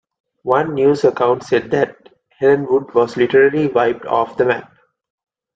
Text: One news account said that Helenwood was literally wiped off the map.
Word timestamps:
One 0.41 0.73
news 0.73 1.03
account 1.03 1.43
said 1.43 1.69
that 1.69 1.95
Helenwood 2.41 2.91
was 2.95 3.17
literally 3.17 3.67
wiped 3.67 4.07
off 4.07 4.35
the 4.35 4.45
map. 4.45 4.71